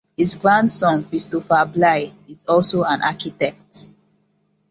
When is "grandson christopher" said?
0.33-1.69